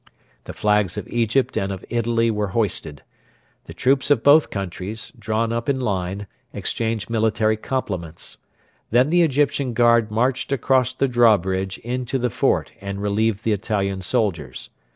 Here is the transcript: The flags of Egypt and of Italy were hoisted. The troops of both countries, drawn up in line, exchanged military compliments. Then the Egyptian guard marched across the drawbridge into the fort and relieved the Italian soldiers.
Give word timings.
The 0.45 0.53
flags 0.53 0.97
of 0.97 1.07
Egypt 1.09 1.55
and 1.55 1.71
of 1.71 1.85
Italy 1.91 2.31
were 2.31 2.47
hoisted. 2.57 3.03
The 3.65 3.73
troops 3.75 4.09
of 4.09 4.23
both 4.23 4.49
countries, 4.49 5.11
drawn 5.19 5.53
up 5.53 5.69
in 5.69 5.79
line, 5.79 6.25
exchanged 6.53 7.07
military 7.07 7.55
compliments. 7.55 8.37
Then 8.89 9.11
the 9.11 9.21
Egyptian 9.21 9.73
guard 9.75 10.09
marched 10.09 10.51
across 10.51 10.91
the 10.95 11.07
drawbridge 11.07 11.77
into 11.77 12.17
the 12.17 12.31
fort 12.31 12.71
and 12.81 12.99
relieved 12.99 13.43
the 13.43 13.51
Italian 13.51 14.01
soldiers. 14.01 14.71